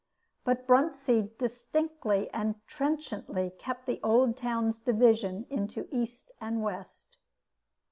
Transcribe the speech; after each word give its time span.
But 0.43 0.65
Bruntsea 0.65 1.29
distinctly 1.37 2.27
and 2.33 2.55
trenchantly 2.65 3.51
kept 3.59 3.85
the 3.85 3.99
old 4.01 4.35
town's 4.35 4.79
division 4.79 5.45
into 5.47 5.87
east 5.91 6.31
and 6.41 6.63
west. 6.63 7.19